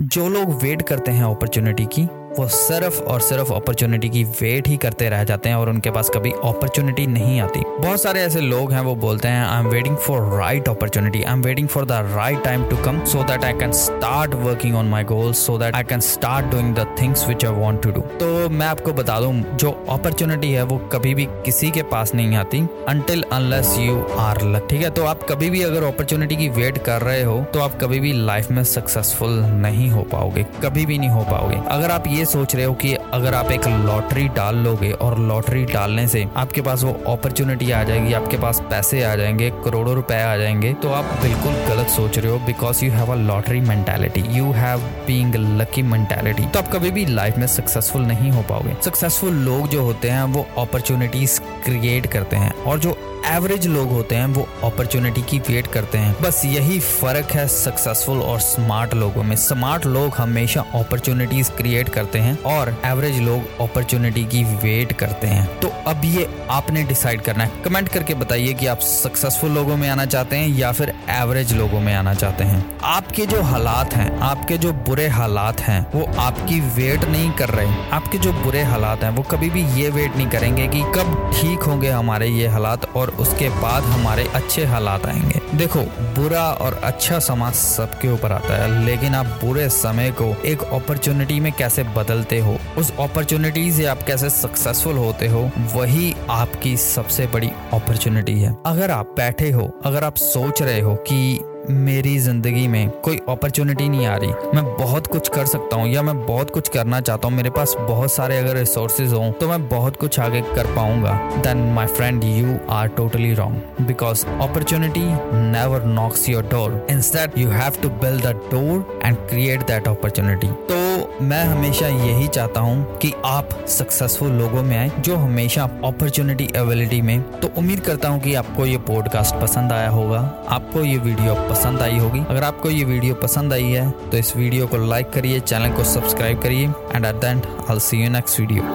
[0.00, 2.02] जो लोग वेट करते हैं अपॉर्चुनिटी की
[2.38, 6.10] वो सिर्फ़ और सिर्फ़ अपॉर्चुनिटी की वेट ही करते रह जाते हैं और उनके पास
[6.14, 9.96] कभी अपॉर्चुनिटी नहीं आती। बहुत सारे ऐसे लोग हैं, वो बोलते हैं I am waiting
[9.96, 13.52] for right opportunity I am waiting for the right time to come so that I
[13.52, 17.44] can start working on my goals so that I can start doing the things which
[17.44, 21.26] I want to do तो मैं आपको बता दूँ, जो opportunity है, वो कभी भी
[21.44, 25.50] किसी के पास नहीं आती until unless you are luck ठीक है तो आप कभी
[25.50, 29.38] भी अगर अपॉर्चुनिटी की वेट कर रहे हो तो आप कभी भी लाइफ में सक्सेसफुल
[29.56, 32.72] नहीं हो पाओगे, कभी भी नहीं हो पाओगे। अगर आप ये ये सोच रहे हो
[32.74, 37.70] कि अगर आप एक लॉटरी डाल लोगे और लॉटरी डालने से आपके पास वो अपॉर्चुनिटी
[37.70, 41.88] आ जाएगी, आपके पास पैसे आ जाएँगे, करोड़ों रुपए आ जाएँगे तो आप बिल्कुल गलत
[41.88, 46.58] सोच रहे हो because you have a lottery mentality you have being lucky mentality तो
[46.58, 50.46] आप कभी भी लाइफ में सक्सेसफुल नहीं हो पाओगे। सक्सेसफुल लोग जो होते हैं, वो
[50.58, 55.98] अपॉर्चुनिटीज़ क्रिएट करते हैं और जो एवरेज लोग होते हैं, वो अपॉर्चुनिटी की वेट करते
[55.98, 61.88] हैं। बस यही फ़र्क है सक्सेसफुल और स्मार्ट लोगों में। स्मार्ट लोग हमेशा अपॉर्चुनिटीज़ क्रिएट
[61.88, 67.20] करते हैं और एवरेज लोग अपॉर्चुनिटी की वेट करते हैं। तो अब ये आपने डिसाइड
[67.20, 70.94] करना है। कमेंट करके बताइए कि आप सक्सेसफुल लोगों में आना चाहते हैं या फिर
[71.10, 75.92] एवरेज लोगों में आना चाहते हैं। आपके जो हालात हैं, आपके जो बुरे हालात हैं,
[75.94, 79.90] वो आपकी वेट नहीं कर रहे। आपके जो बुरे हालात हैं, वो कभी भी ये
[79.90, 84.64] वेट नहीं करेंगे कि कब ठीक होंगे हमारे ये हालात और उसके बाद हमारे अच्छे
[84.64, 90.10] हालात आएँगे। देखो, बुरा और अच्छा समाज सबके ऊपर आता है, लेकिन आप बुरे समय
[90.10, 95.50] को एक अपॉर्चुनिटी में कैसे बदलते हो, उस अपॉर्चुनिटी से आप कैसे सक्सेसफुल होते हो,
[95.74, 100.94] वही आपकी सबसे बड़ी अपॉर्चुनिटी है। अगर आप बैठे हो, अगर आप सोच रहे हो
[100.94, 105.88] कि मेरी ज़िंदगी में कोई अपॉर्चुनिटी नहीं आ रही। मैं बहुत कुछ कर सकता हूँ
[105.88, 109.48] या मैं बहुत कुछ करना चाहता हूँ। मेरे पास बहुत सारे अगर रिसोर्सेज हों तो
[109.48, 115.04] मैं बहुत कुछ आगे कर पाऊँगा। Then my friend you are totally wrong because opportunity
[115.50, 120.48] never knocks your door instead you have to build the door and create that opportunity
[120.70, 120.78] तो
[121.22, 127.00] मैं हमेशा यही चाहता हूँ कि आप सक्सेसफुल लोगों में आए जो हमेशा अपॉर्चुनिटी अवेलिटी
[127.02, 131.34] में। तो उम्मीद करता हूँ कि आपको ये पॉडकास्ट पसंद आया होगा। आपको ये वीडियो
[131.50, 135.10] पसंद आई होगी। अगर आपको ये वीडियो पसंद आई है तो इस वीडियो को लाइक
[135.12, 138.74] करिए, चैनल को सब्सक्राइब करिए and at the end I see you next video